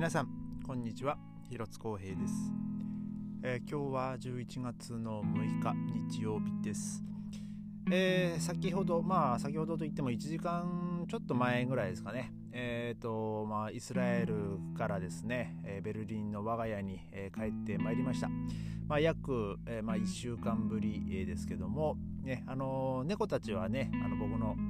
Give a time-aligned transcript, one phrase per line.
[0.00, 0.28] 皆さん
[0.66, 1.18] こんにちは。
[1.50, 2.32] 広津光平です、
[3.42, 5.74] えー、今日は11月の6日
[6.08, 7.04] 日曜日です、
[7.92, 12.32] えー、先ほどまあ先ほどといっても1時間ちょっと前ぐらいですかね。
[12.52, 18.28] えーとまあ、イスラエルからですね、えー、ベルリンの我が家に、えー、帰ってまいりました、
[18.88, 24.69] まあ、約、えーまあ、1週間ぶり、えー、ですけども、ねあのー、猫たちはねあの僕の、あの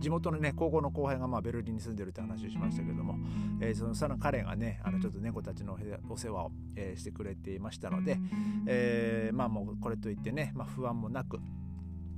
[0.00, 3.16] 地元のね高校の後輩がまあベルリンに住んでるって話をしましたけども、
[3.60, 8.18] えー、そのその彼がねあのちょっと猫たちのお世話を、えー、してくれていましたので、
[8.66, 11.38] えー、まあもうこれといってね、まあ、不安もなく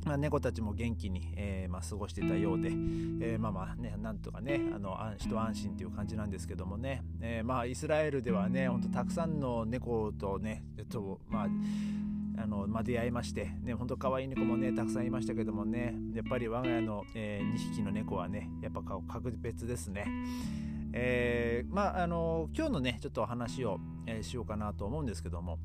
[0.05, 11.47] まあ、猫たちも元気に、えーまあ、過ごしてたようで、えー、まあまあねなんとかねあの一安心という感じなんですけどもね、えー、まあイスラエルではねほんとたくさんの猫とねとまあ
[12.37, 20.07] あの、まあ、出会いまして、ね、ほんと可愛い猫もね、たくさんいましたけどもね、やっぱり我が家の、えー、2匹の猫はね、やっぱ格別ですね。
[20.93, 25.59] えー、まあ、あの、今日のね、ちょっとお話を、えー、しようかなと思うんですけども、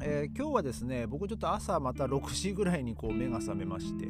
[0.00, 4.06] えー、今日はですね、僕ちょっと朝また6時ぐらいにこう目が覚めまして、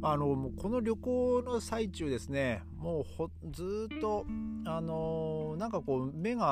[0.00, 4.24] あのもうこの旅行の最中ですねもうずっと
[4.64, 6.44] あのなんかこう目が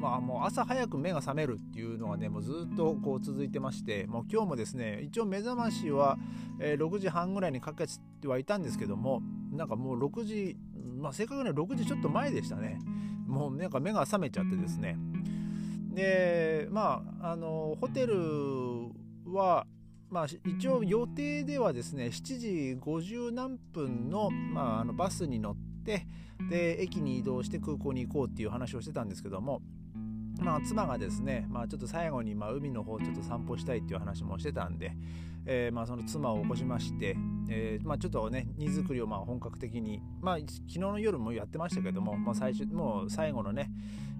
[0.00, 6.16] まあもう朝早く目が覚めるっていうのがねもうずっとこう続いてましてもう今日もですね一応目覚ましは、
[6.60, 7.86] えー、6時半ぐらいにかけ
[8.20, 9.20] てはいたんですけども
[9.52, 10.56] なんかもう6時
[10.96, 12.78] まあ正確には6時ちょっと前でしたね。
[13.26, 14.96] もうなんか目が覚めちゃってですね。
[15.92, 18.14] でまああのホテル
[19.26, 19.66] は
[20.14, 26.06] まあ、一応予定ではですね7時50何分の,、まあ、あのバスに乗って
[26.48, 29.60] で駅に移動して空港に行こうっていう話をしてたんですけども、
[30.40, 34.92] まあ、妻がですね、まあ、ちょっと最後にまあ海の方ちょっと散歩したいっていう話もしてたんで、
[35.46, 37.16] えー、まあその妻を起こしまして、
[37.48, 43.70] えーまあ、ちょっとね荷造りをまあ本格的に、まあ、昨日の夜もやってましたけども、まあ、最初もう最後のね、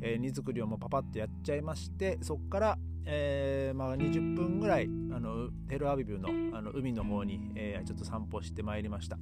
[0.01, 9.19] えー、荷造りをもうパパッとやっちゃいましてそこからえーまあ、20分ぐらいあのテルアビブのあの海の方に、え、ちょっと散歩してまいりました。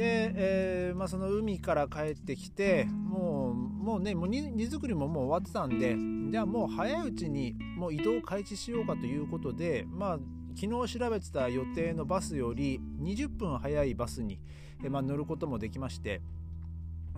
[0.00, 5.94] で、えーまあ、その海から帰ってきてもうもうねもう荷造りももう終わってたんで
[6.32, 10.18] じゃあもう早いうちにもう移動開始しようかということでまあ
[10.58, 14.40] 昨日調べてた予定のバスより20分早いバスに、
[14.82, 16.22] えーまあ、乗ることもできまして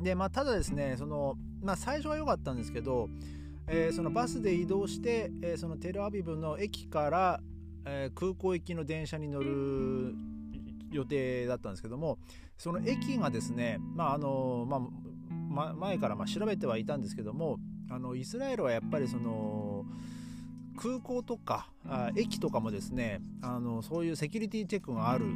[0.02, 3.08] で、まあ、ただですねその、まあ、最初は良かったんですけど
[3.68, 7.40] えー、そのバスで移動して、えー、そのテルアビブの駅から、
[7.86, 10.16] えー、空港行きの電車に乗る
[10.92, 12.18] 予定だったんですけども
[12.58, 14.66] その駅がですね、まああの
[15.50, 17.58] まあ、前からま調べてはいたんですけども
[17.90, 19.84] あのイスラエルはやっぱりその
[20.76, 25.26] 空港とかあ駅とかもですねあのそういうセキュリティチェックがある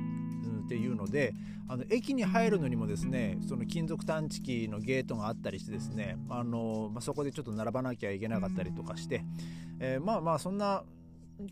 [0.65, 1.33] っていうので
[1.69, 9.25] あの駅に入るのにもですねその金属探知機のゲートがあったりしてですねあの、まあ、そこでちょっと並ばなきゃいけなかったりとかして、
[9.79, 10.83] えー、まあまあそんな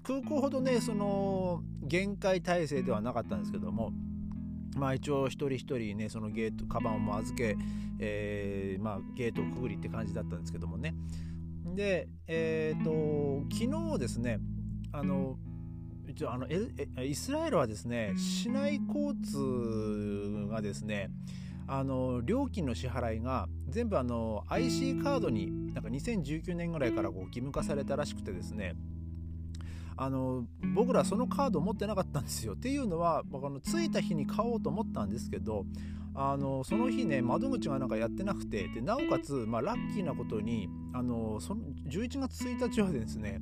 [0.02, 3.92] 空港ほどねその限界体制ではなかったんですけども
[4.76, 7.56] まあ一応一人一人ねそのゲートカバンを預け、
[7.98, 10.94] えー、まあゲートをくぐりって感じだったんですけどもね。
[11.74, 14.38] でえっ、ー、と昨日ですね
[14.92, 15.36] あの
[16.06, 21.10] 一応あのイスラエルはですね市内交通がですね
[21.66, 28.74] あの料金の支払いが全部あの IC カードになんか2019年ぐらいからこう義務化されたらしくてですね。
[29.97, 30.44] あの
[30.75, 32.55] 僕らそのカード持ってなかったんですよ。
[32.55, 35.65] っていうのはあの着いた日に買おうと思ったんですけど
[36.15, 43.41] あのその日ね窓口がなんかやってなくてでなおかつ、まあ、ラッキーなことにあのその11月1日はですね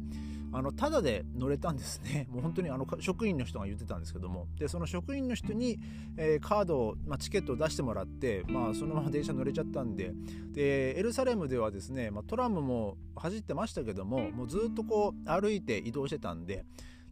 [0.53, 2.27] あのただで乗れたんですね。
[2.31, 4.47] もう本当にあの職員の人が言ってたんですけども。
[4.59, 5.79] でその職員の人に、
[6.17, 10.15] えー、カードを、まあ、チケットを出してもらって、まあ、そのまま電車乗れちゃったんで。
[10.53, 16.67] でエルサレムではですね、まあ、トラムも走ってましたけどももうずっとこう歩いて移動してたんで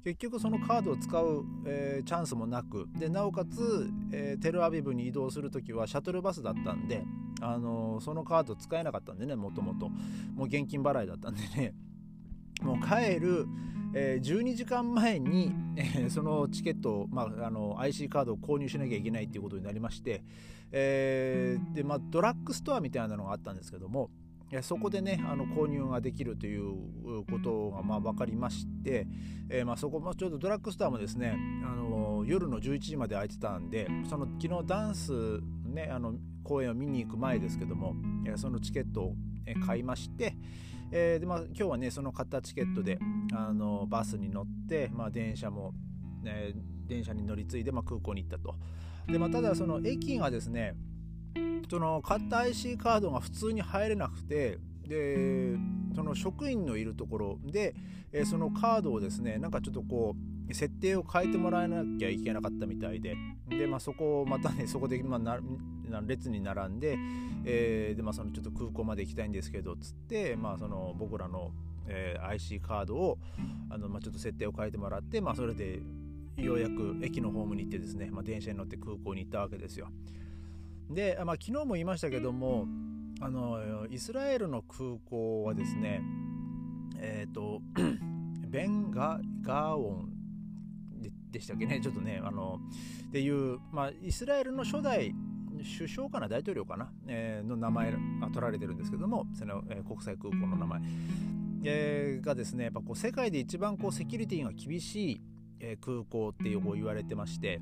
[0.05, 2.89] 結局そのカードを使う、えー、チャンスもなく。
[2.99, 7.05] でなおかつ、えー、テルアビブに移動する時はシャトルバスだったんで、
[7.43, 9.89] あのー、そのカード使えなかったんでねもともと。
[9.89, 11.75] もう現金払いだったんでね
[12.63, 13.47] もう帰る、
[13.95, 20.23] えー、12時間前に、えー、そのチケット、まあ、あの IC カードを購入しなきゃいけないっていうことになりまして、
[20.73, 24.11] えー、でまあ、ドラッグストアみたいなのがあったんですけども
[24.63, 26.75] そこでねあの購入ができるという
[27.31, 29.07] ことがまあ分かりまして、
[29.49, 36.15] えー、まあそこもちょうどドラッグストアもですねあの夜の11時まで空いてたんでその昨日ダンスねあの
[36.45, 37.95] 公演を見に行く前ですけども
[38.37, 39.15] そのチケットを
[39.67, 40.35] 買いまして、
[40.93, 42.99] えーでまあ、今日はねその買ったチケットで
[43.33, 45.73] あのバスに乗って、まあ、電車も、
[46.23, 46.53] ね、
[46.87, 48.55] 電車に乗り継いで、まあ、空港に行ったと。
[49.07, 50.75] で、まあ、ただその駅がですね
[51.71, 55.57] その買った IC カードが普通に入れなくてで
[55.95, 57.75] その職員のいるところで、
[58.25, 60.17] そのカードをですねなんかちょっとこ
[60.49, 63.17] う設定を変えてもらえなきゃいけなかったみたいで
[63.49, 65.39] で、まあ、そこをまたねそこで、まあ、な
[66.07, 66.97] 列に並んで,、
[67.45, 71.51] えーでまあ、そのちょっと空港まで行きたいんですけどつって、まあ、その僕らの、
[71.87, 73.19] えー、IC カードを
[73.71, 75.81] あの、まあ、ちょっと設定を変えてもらって、まあ、それで
[76.37, 79.89] ようやく駅のホームに行ってですね、まあ、電車に乗って空港に行ったわけですよ。
[80.89, 82.67] で、まあ、昨日も言いましたけども
[83.21, 86.03] あのイスラエルの空港はですね
[86.99, 87.61] えっ、ー、と
[88.49, 90.21] ベンガガーオン
[91.31, 92.61] でしたっけねちょっとねあの
[93.09, 95.15] っていう、まあ、イスラエルの初代
[95.65, 97.99] 首相かな大統領かな、えー、の名前が
[98.29, 100.81] 取られてるんですけどもその、えー、国際空港の名前、
[101.65, 105.21] えー、がですねやっぱこう世界で一番こうセキュリティが厳しい、
[105.61, 107.61] え、空港っていうこう言われてまして。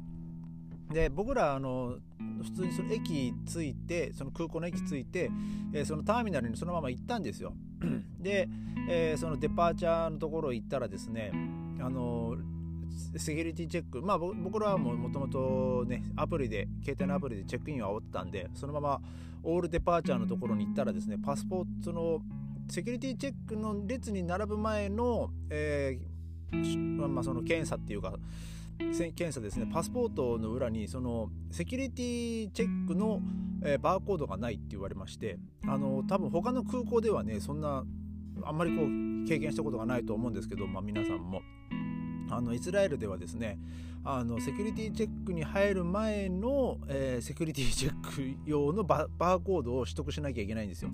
[0.93, 1.99] で僕らあの
[2.43, 5.31] 普通にその駅着いてその空港の駅着いて、
[5.75, 7.53] え、そのターミナルにそのまま行ったんですよ。
[8.19, 8.49] で、
[8.89, 11.31] え、そのデパーチャーのところ行ったらですね
[11.81, 12.37] あの
[12.99, 19.01] セキュリティチェックまあ僕らはもともとねアプリで携帯のアプリでチェックインを煽ってたんでそのまま
[19.43, 22.21] オールデパーチャーのところに行ったらですねパスポートの
[22.69, 28.15] セキュリティチェックの列に並ぶ前の、えー、まあ、その検査っていうか
[28.79, 33.21] 検査ですねパスポートの裏にそのセキュリティチェックの、
[33.65, 37.85] えー、バーコードがないって言われましてあの多分他の空港ではねそんな
[38.45, 41.43] あんまりこう経験したことがないと思うんですけど、まあ、皆さんも。
[42.31, 43.59] あのイスラエルではですね
[44.05, 50.91] あのセキュリティチェックに入る前の、えー、セキュリティチェック用のバーコードを取得しなきゃいけないんですよ。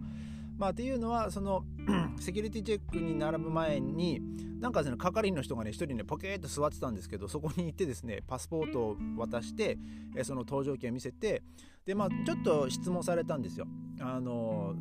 [0.56, 1.64] まあ、ていうのはその
[2.20, 4.20] セキュリティチェックに並ぶ前に
[4.60, 9.78] なんかですね係員の人がね一人ねポケーっと座ってたんですけどそこに行ってですねパスポートを渡して、
[10.16, 11.42] えその搭乗券を見せて
[11.84, 13.66] でまあちょっと質問されたんですよ。
[14.00, 14.74] あの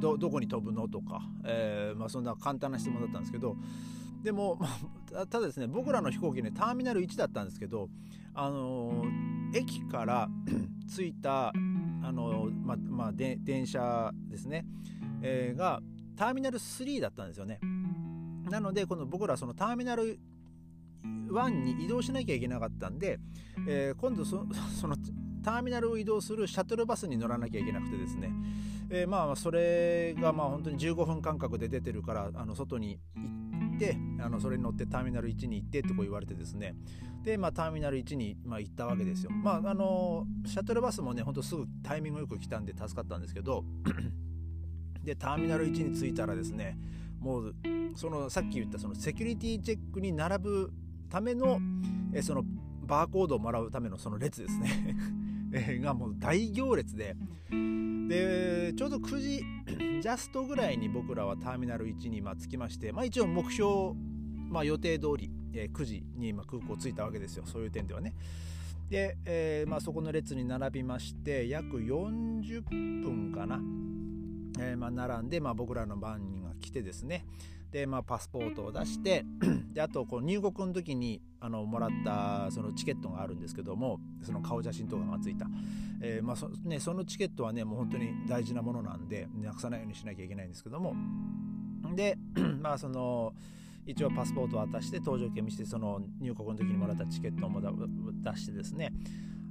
[0.00, 0.88] どこに飛ぶの？
[0.88, 3.56] とか、えーまあ、そんな簡単な質問だったんですけど
[4.26, 4.66] でも、ま
[5.14, 7.88] あ、ただですね僕らの飛行機ねターミナル1だったんですけど、
[8.34, 10.28] あのー、駅から
[10.92, 11.52] 着いた、あ
[12.10, 14.66] のー、ままあ、電車ですね
[15.22, 15.80] えー、が
[16.16, 17.60] ターミナル3だったんですよね。
[18.50, 20.18] なのでこの僕らそのターミナル
[21.04, 23.20] 1に移動しなきゃいけなかったんで、
[23.68, 24.96] えー、今度そ の
[25.44, 28.32] ターミナルを移動するシャトルバスに乗らなきゃいけなくてですね、
[28.90, 33.45] えー、まあそれがまあ本当に15分間隔で出てるからあの外に行って
[34.20, 36.74] あのそれに乗ってターミナル1に行ってとこう言われてですね。
[37.22, 39.30] で、まあ、ターミナル1に、まあ、行ったわけですよ。
[39.30, 43.64] まああのシャトルバスもねほんとすぐタイミングよく来たんで助かったんですけど。
[45.04, 46.76] でターミナル1に着いたらですね
[47.20, 47.54] もう
[47.94, 50.72] そのさっき言ったそのセキュリティチェックに並ぶ
[51.08, 51.60] ための
[52.12, 52.44] えその
[52.82, 54.96] バーコードをもらうためのその列ですね。
[55.80, 57.16] がもう大行列で。
[58.08, 59.44] でちょうど9時
[60.00, 63.94] ジャストぐらいに僕らはターミナル1にま着きまして、まあ、一応目標、
[64.48, 67.44] まあ、予定通り、え9時に今空港着いたわけですよ。
[67.46, 68.14] そういう点ではね。
[68.88, 72.62] で、えー、まあ、そこの列に並びまして約40
[73.02, 73.60] 分かな。
[74.58, 77.26] えー、まあ、並んで、まあ、僕らの番人が来てですね
[77.76, 79.26] で、まあ、パスポートを出して
[79.74, 85.44] であとこう入国の時にあのもらったそのチケットがあるんですけどもその顔写真とかがついた、
[86.00, 90.94] えー、まあそね、そのチケットはねもう本当に大事なものなんでなくさないようにしなきゃいけないんですけども。
[91.94, 92.16] で
[92.62, 93.34] まあその
[93.84, 98.90] 一応パスポートを渡して搭乗券見せてその入国の時にもらったチケットも出してですね。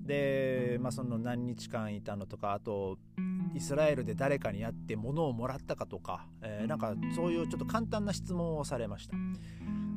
[0.03, 2.97] で、まあ、その何日間いたのとかあと
[3.55, 9.15] イスラエルで誰かに会って物をもらったかとか、えー、なんかそういうちょっと簡単な質問をされました。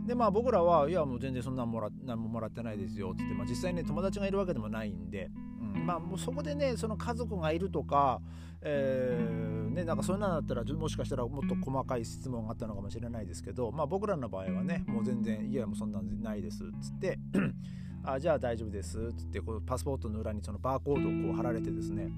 [0.07, 5.29] でまあ僕らはいやもう全然そんなもら何ももらってないですよっつって、まあ、実際ね友達がいるわけでもないんで、
[5.61, 8.23] うん、まあもうそこでねその家族がいるとか、
[8.63, 17.19] えー、ねなんかそんなのだったらもしかしたらもっと細かい質問があったのかもしれないですけどまあ僕らの場合はねもう全然いやもうそんなんないですっつって
[18.03, 22.11] あじゃあ大丈夫ですっつってこうパスポートの裏にそのバーコードをこう貼られてですね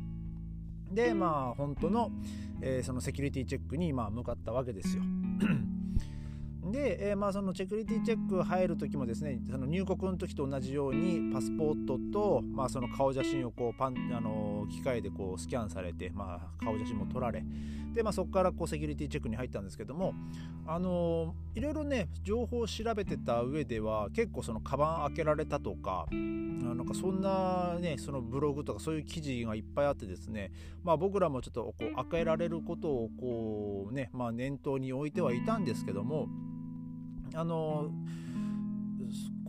[0.90, 2.10] でまあ本当の、
[2.60, 5.02] えー、そのセキュリティチェックにまあ向かったわけですよ。
[6.70, 17.44] で、えー、まあそのセキュリティチェック入る時もですねその入国の時と同じようにパスポートと、まあ、その顔写真をこうパンあの機械でこうスキャンされて、まあ、顔写真も撮られ
[17.94, 20.14] で、まあ、そこからこうセキュリティチェックに入ったんですけども
[20.66, 30.52] あのいろいろね情報を調べてた上では結構そのカバン開けられたとかなんかそんなねそのブログとかそういう記事がいっぱいあってですね
[30.84, 36.28] まあ僕らもちょっとこう開けられることをこうねまあ念頭に置いてはいたんですけども
[37.34, 37.90] あの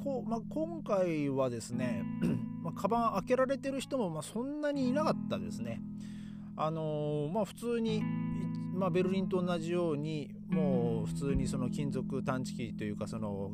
[0.04, 2.04] こう、まあ、今回はですね
[2.64, 5.82] まあ、カバン開けられてる人もまあそんなにいなかったですね。
[6.56, 8.04] あの、まあ普通に、
[8.74, 13.52] まあ、ベルリンと同じようにもう普通にその金属探知機というかその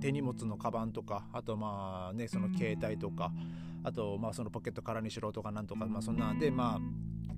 [0.00, 3.32] 手荷物のカバンとかあとまあねその携帯とか
[3.84, 6.80] あとまあそのポケットからにしろとかなんとかまあそんなんでま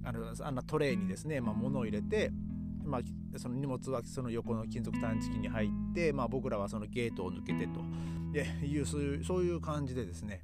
[0.04, 2.30] ああのあんなトレイにですね、まあ、物を入れて
[2.86, 3.00] まあ、
[3.38, 7.80] その荷物はその横の金属探知機に入って、まあ、僕らはそのゲートを抜けてと。
[8.66, 10.42] いうそういうそういう感じでですね。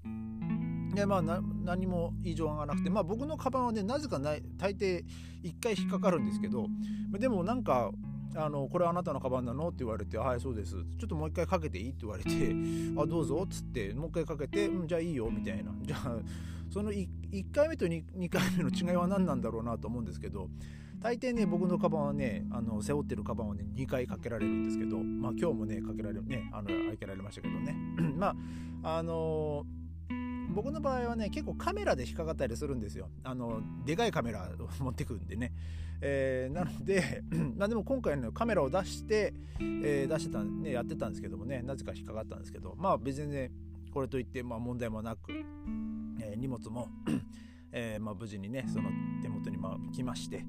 [0.94, 5.04] でまあ何も異常がなくてまあ僕のカバンはねなぜかない大抵
[5.42, 6.68] 1回引っかかるんですけど
[7.18, 7.90] でもなんか
[8.34, 9.68] あのこれあなたのカバンなの？
[9.68, 11.88] って言われて「はいそうです」ちょっともう一回かけていい？
[11.90, 12.30] って言われて
[12.96, 15.72] 「あどうぞ」っつってもう一回かけて「うんじゃあいいよ」みたいな。
[15.82, 16.18] じゃあ
[16.70, 20.48] その 1, 1回目と 2, 2回目の違いは何なんだろうなと思うんですけど
[21.02, 27.74] 大抵ね僕のカバンはねあの背負ってるカバンはね2回かけられるんですけどまあ今日もねかけられるねあの開けられましたけどね。
[28.16, 28.34] ま
[28.82, 29.82] ああのー
[30.52, 33.08] 僕の場合はね結構カメラで引っかかったりするんですよ。
[33.24, 35.52] あのでかいカメラを持ってくんでね、
[36.00, 37.22] えー、なので
[37.56, 43.50] まあでも今回のカメラを出して、えー、出してたねやってたんですけどもねなぜか引っかかったんですけどまあ別にね
[43.92, 45.32] これといって、まあ、問題もなく、
[46.20, 46.88] えー、荷物も
[47.72, 48.90] えーまあ、無事にねその
[49.22, 49.58] 手元に
[49.92, 50.44] 来まして。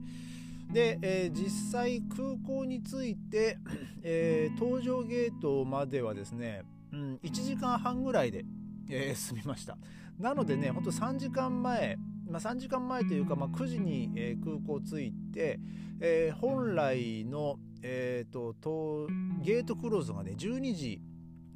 [0.72, 3.58] で、えー、実際空港に着いて、
[4.02, 8.46] えー、搭乗ゲートまではですね、うん、1時間半ぐらいで、
[8.90, 9.78] えー、済みました。
[10.20, 11.98] なのでねほんと3時間前
[12.30, 15.60] まあ、3時間前というか、まあ、9時に、え、空港着いて、
[16.00, 19.08] え、本来の、えーと、と
[19.42, 21.02] ゲートクローズがね12時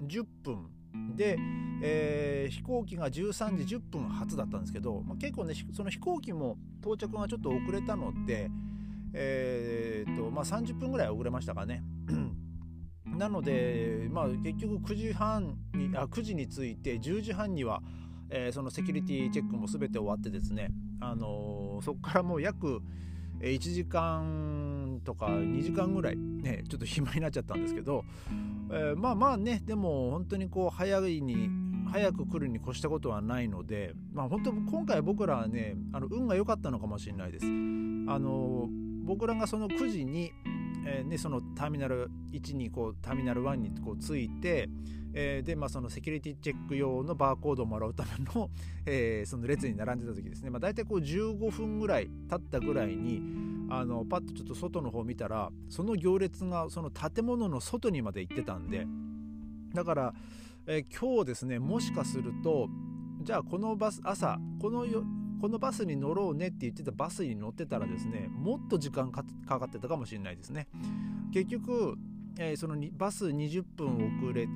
[0.05, 0.69] 10分
[1.17, 1.37] で、
[1.81, 8.49] えー、飛行機が13時10分発だったんですけど、まあ、結構ねその飛行機も到着がちょっと遅れたので、
[9.13, 11.83] えーとまあ、30分ぐらい遅れましたかね。
[13.05, 17.81] なので、まあ、結局9時半にあ9時に着いて10時半には、
[18.29, 20.69] えー、そのセキュリティチェックも全て終わってですね、
[20.99, 22.81] あのー、そこからもう約
[23.39, 24.66] 1時間
[24.99, 28.03] とか2時間ぐらいねちょっと暇になっちゃったんですけど、
[28.71, 31.49] えー、まあまあねでも本当にこう早いに
[31.91, 37.45] 早く来るに越したことはないのでまあ本当今回僕らはねあの運が良かったのかもしれないです。
[37.45, 37.49] あ
[38.19, 38.69] の
[39.07, 40.33] 僕らがその9時に、
[40.85, 44.69] えーね、そのターミナル1にこうターミナル1にこう着いて、
[45.13, 48.49] えー、で、まあ、そのセキュリティチェック用のバーコードをもらうための、
[48.85, 53.21] えー、その列に並んでた時ですね、まあ、大体こう15分ぐらい経ったぐらいに
[53.69, 58.87] あのパッとちょっと外の方見たらその行列がその建物の外にまで行ってたんで。
[59.73, 60.13] だから、
[60.65, 62.69] えー、今日ですねもしかすると
[63.21, 65.03] じゃあこのバス朝このよ
[65.39, 70.67] このバスに乗ろうねって言ってたバスに乗ってたらですねもっと時間かかってたかもしれないですね。
[71.31, 71.95] 結局、
[72.39, 74.47] えー、そのバス20分遅れ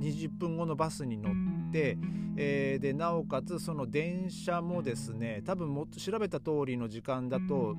[0.00, 1.96] 20分後のバスに乗って、
[2.36, 7.76] えー、でなおかつその電車もですね多分もっと調べた通りの時間だと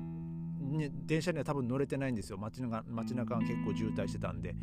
[0.64, 2.38] ね、電車には多分乗れてないんですよ。
[2.38, 4.54] 街中街中が結構渋滞してたんで。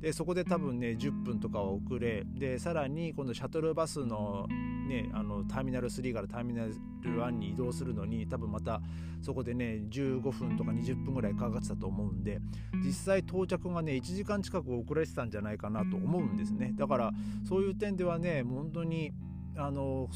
[0.00, 4.46] でそこで多分ね10分とかは遅れでさらに今度シャトルバスの,、
[4.88, 8.80] ね、あのターミナル3からターミナル1に移動するのに多分また
[9.20, 12.40] そこでね15分とか20分ぐらいかかってたと思うんで
[12.82, 16.72] 実際到着がね1時間近く遅れてたんじゃないかなと思うんですね。
[16.76, 17.12] だから
[17.44, 19.12] そういう点ではね本当に
[19.56, 20.08] あの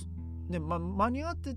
[0.49, 1.57] ね、ま、間に合って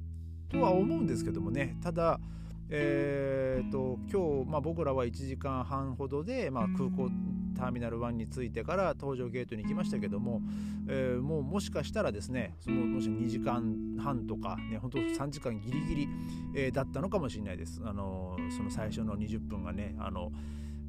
[0.49, 1.77] とは思うんですけどもね。
[1.81, 2.19] ただ
[2.69, 7.09] えーと、今日、まあ、僕らは1時間半ほどで、まあ、空港
[7.57, 10.41] ターミナル1に着いてから搭乗ゲートに行きましたけども、
[10.87, 16.07] えー、もうもしかしたらですねそのもし2時間半とか、ね、本当3時間ギリギリ、
[16.55, 17.81] えー、だったのかもしれないです。
[17.83, 20.31] あのその最初の20分がねあの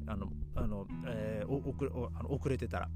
[0.05, 1.73] あのあの、えー、遅
[2.29, 2.89] 遅れてたら。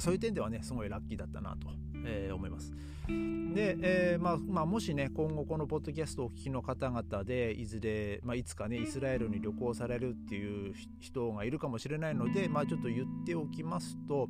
[0.00, 1.68] そういう点ではねすごいラッキーだったなと、
[2.04, 2.72] えー、思います。
[3.08, 14.28] で、えーまあまあ、もしね今後このポッドキャストをお聞きの方々でいずれ、まあ、いつかねイスラエルに旅行されるっていう人がいるかもしれないので、まあ、ちょっと言っておきますと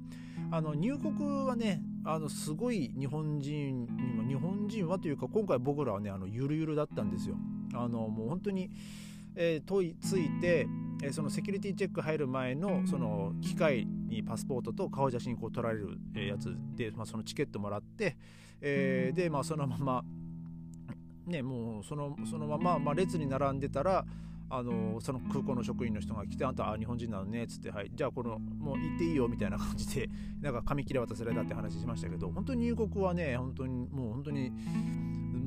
[0.51, 7.37] あの入国はねあのすごい日本人にも日本人はというか今回僕らはねあのゆるゆるだったんですよ。
[7.75, 8.71] あのもう本当に
[9.41, 10.67] えー、問いついて、
[11.01, 18.17] えー、そのセキュリティチェック入る前のその機械にパスポートと顔写真こう撮られるやつで、まあ、そのチケットもらって、
[18.61, 20.05] えー、で、まあ、そのまま
[21.25, 24.05] ねもうそのそのまま、まあ、列に並んでたら
[24.51, 30.09] あのその空港の職員の人が来て「あんたあ日本人なのね」っつって「はいじゃあこのもう行っていいよ」みたいな感じで
[30.41, 34.51] なんか紙切れ渡されたって話しましたけど本当に入国はね本当にもう本当に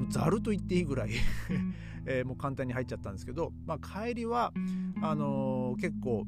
[0.10, 1.12] ざると言っていいぐらい
[2.05, 4.51] えー、もう簡単に入っちゃったんですけど、まあ、帰りは
[5.01, 6.25] あのー、結構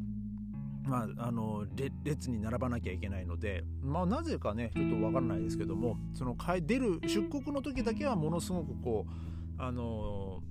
[0.86, 1.66] まあ、あの
[2.04, 10.42] 列に並ばなきゃいけないので、まあ、なぜかねちょっと分からないですけどもその出る出国の時だけはものすごくこうあの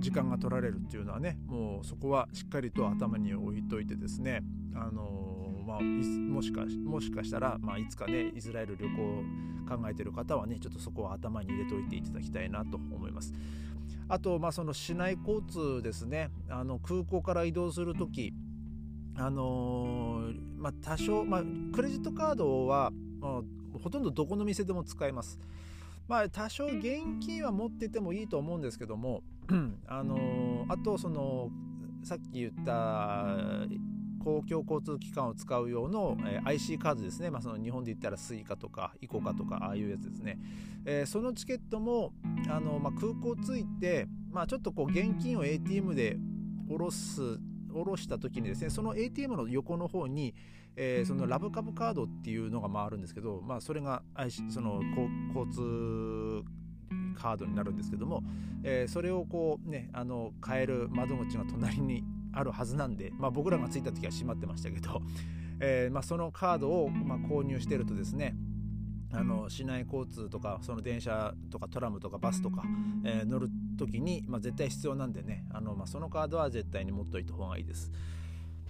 [0.00, 4.42] 時間が取られるっていうのはねもうそこはしっかりと頭に置いといてですね
[4.74, 5.41] あのー、
[5.72, 8.96] まあ、もしかもしかしたら、まあ、いつかねイスラエル旅行
[9.66, 13.32] 考えてる方はねちょっとそこは頭に入れておいていただきたいなと思います。
[14.08, 18.34] あと、まあ、その市内交通ですねあの空港から移動する時
[19.16, 21.42] あのー、まあ、多少、まあ、
[21.74, 23.42] クレジットカードは、まあ、
[23.82, 25.38] ほとんどどこの店でも使えます。
[26.08, 26.82] まあ、多少現
[27.20, 29.22] 金は持っててもいいと思うんですけども、
[29.86, 31.50] あのー、あとその
[32.02, 33.66] さっき言った
[34.22, 40.38] 公共交通機関を使う用の、えー、IC カードですね、まあ、その日本で言ったら Suica とか ICOCA とかああいうやつですね、
[40.84, 42.12] えー、そのチケットも
[42.48, 46.16] あの、まあ、空港着いて、まあ、ちょっとこう現金を ATM で
[46.68, 47.38] 下ろす
[47.72, 50.34] 下ろした時にですねその ATM の横の方に、
[50.76, 54.02] えー、そのラブカブカードっていうのが回るんですけど、まあ、それが
[54.50, 54.80] その
[55.34, 56.44] 交通
[57.14, 58.22] カードになるんですけども、
[58.62, 65.02] えー、それをこうねあの買える窓口が隣にあるはずなんで、まあ、僕らが着いた時は閉まってましたけど、
[65.60, 68.36] えーまあ、そのカードを、ま、購入してるとですね
[69.12, 72.62] あの市内交通とかその電車とかトラムとかバスとか、
[73.04, 77.92] えー、乗る時に、まあ、絶対必要なんでねあの、まあ、そのカードは絶対に持っといた方がいいです。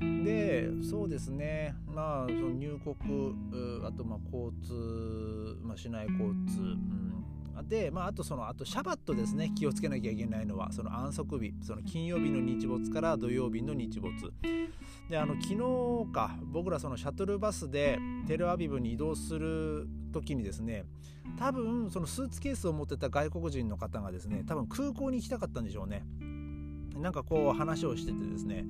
[0.01, 3.37] でそうですねまあその入国
[3.87, 7.13] あとま交通、まあ、市内交通、うん
[7.63, 9.53] で、まあ、あとそのあとシャバットですね。
[9.57, 10.73] 気をつけなきゃいけないのは。
[10.73, 11.55] その安息日。
[11.63, 14.13] その金曜日の日没から土曜日の日没。
[15.09, 15.49] であの昨
[16.07, 16.37] 日か。
[16.45, 20.85] 僕らそのシャトルバスでテルアビブに移動する時にですね
[21.39, 26.05] 多分そのスーツケースを持ってた外国人の方がですね多分空港に行きたかったんでしょうね。
[27.03, 28.65] なんかこう話をしててですね。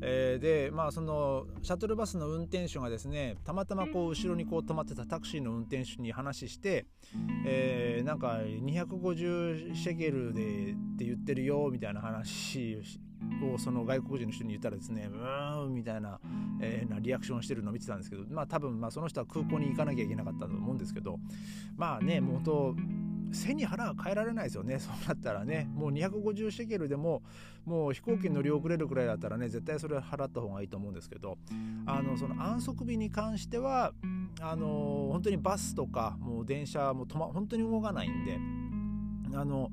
[0.00, 6.86] えー、でまあそのシャトルバスの運転手がですねたまたまこう後ろにこう止まってたタクシーの運転手に話して、
[7.44, 12.80] えー、なんか250シェケルでって言ってるよみたいな話
[13.54, 16.20] をその外国人の人に言ったらですねうーんみたいな,、
[16.60, 21.18] えー、なリアクションしてるのを見てたんですけどまあ多分まあその人は空港に行かなきゃいけなかったと思うんですけど
[21.76, 22.76] まあねもうと
[23.32, 24.78] 背に腹が変えられないですよね。
[24.80, 25.68] そうなったらね。
[25.74, 27.22] もう250シェケルでも
[27.64, 31.38] もう飛行機に乗り遅れるくらいだったらね絶対それは払った方がいいと思うんですけど。
[31.86, 33.92] あのその安息日に関しては
[34.40, 38.38] あの本当にバスとかもう電車も止ま本当に動かないんで。
[39.34, 39.70] あの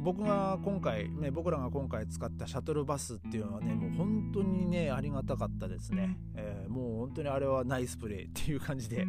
[0.00, 9.06] 僕が今回、ね、僕らが今回使ったシャトルバスっていうのはねもう本当にねありがたかったですね、えー、もう本当にあれはナイスプレーっていう感じで。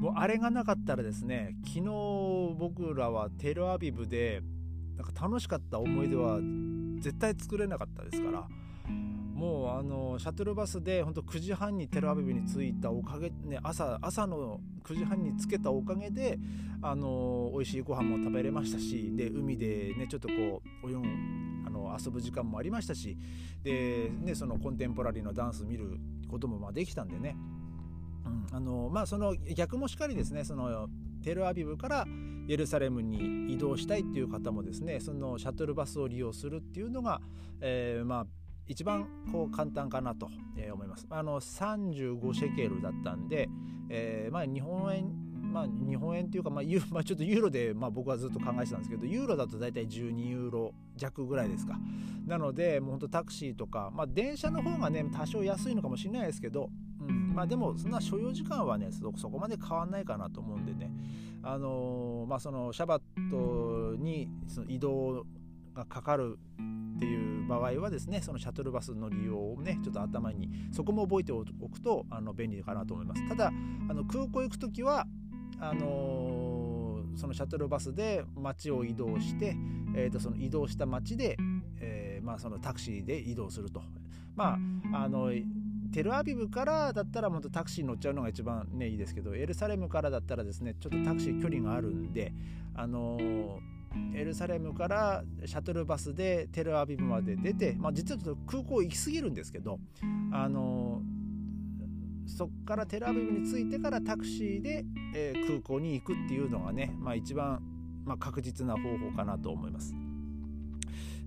[0.00, 4.40] もうあれがなかったらですね昨日僕らはテルアビブで
[4.96, 6.38] なんか楽しかった思い出は
[7.00, 8.48] 絶対作れなかったですから
[9.40, 16.38] もうあのシャトルバスで本当9時半にテルアビブに着いたおかげ、ね、朝朝の9時半に着けたおかげで
[16.82, 20.98] あの美味しいご飯も食べれましたしで海でねちょっとこう泳ぐ
[21.66, 23.16] あの遊ぶ時間もありましたし
[23.62, 25.96] で、ね、そのコンテンポラリーのダンス見る
[26.28, 27.34] こともまあできたんでね、
[28.26, 30.90] うんあのまあ、その逆もしかりですねその
[31.24, 32.04] テルアビブから
[32.46, 37.22] エルサレムに移動したいっていう方もですねそのシャトルバスを利用するっていうのが、
[37.62, 38.26] えー、まあ
[38.70, 40.30] 一番こう簡単かなと
[40.72, 41.04] 思います。
[41.10, 43.48] あの35シェケルだったんで、
[43.88, 45.12] えー、まあ日本円
[45.52, 51.80] まあ日本円っていうか、まあ、ユ まあ、ちょっとユーロで、まあ、僕はずっと考えてたんですけどユーロだと大体12ユーロ弱ぐらいですか
[52.26, 60.92] なのでもうほんとタクシーとか、まあ、電車の方がね多少安いのかもしれないですけど、うんまあ、でもそんな所要時間はねそこまで変わんないかなと思うんでね
[61.42, 65.26] あのー、まあそのシャバットにその移動
[65.74, 66.38] がかかる
[66.96, 73.28] っていう場合はですねそのシャトルバスの利用をねちょっと頭にそこも覚えておくとあの便利かなと思います。
[73.28, 73.48] ただ
[73.88, 75.06] あの空港行く時は
[75.58, 79.56] あのー、そのシャトルバスで街を移動して、
[79.94, 81.36] えー、とその移動した街で、
[81.80, 83.82] えー、まあ、そのタクシーで移動すると。
[84.36, 84.58] ま
[84.92, 85.30] ああの
[85.92, 92.32] テルアビブからだったら本当タクシーに乗っちゃうのが一番ねいいですけどエルサレムからだったらですねちょっとタクシー距離があるんで
[92.74, 93.69] あのー
[94.14, 99.78] エルサレムからシャトルバスでテルアビブまで出て、まあ、実はちょっと空港行き過ぎるんですけど、
[100.32, 101.02] あの
[102.26, 107.60] そこからテルアビブに着いてからタクシーで、えー、空港に行くっていうのがね、まあ、一番、
[108.04, 109.94] まあ、確実な方法かなと思います。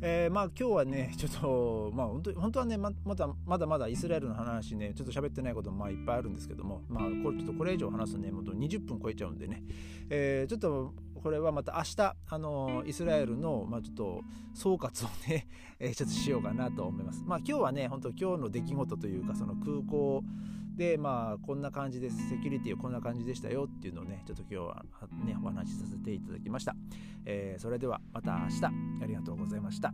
[0.06, 9.64] えー、まあ今日はねちょっとまあ本当本当はねままだまだまだイスラエルの話ねちょっと喋ってないこともまあいっぱいあるんですけどもまあこれちょっとこれ以上話すとねもう20分超えちゃうんでね、
[10.10, 14.22] えー、ちょっとこれはまた明日あのイスラエルのまあちょっと
[14.54, 15.48] 総括をね、
[15.80, 17.24] えー、ちょっとしようかなと思います。
[17.26, 20.22] まあ今日はね本当今日の出来事というかその空港
[20.76, 22.30] でまあこんな感じです。
[22.30, 24.86] セキュリティはこんな感じでしたよっていうのをねちょっと今日は
[25.26, 26.76] ねお話しさせていただきました、
[27.26, 28.66] えー、それではまた明日。
[28.66, 29.94] ありがとうございました。